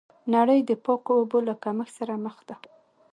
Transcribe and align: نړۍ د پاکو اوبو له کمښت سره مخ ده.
نړۍ 0.33 0.59
د 0.65 0.71
پاکو 0.85 1.11
اوبو 1.19 1.37
له 1.47 1.53
کمښت 1.63 1.93
سره 1.99 2.13
مخ 2.25 2.37
ده. 2.49 2.55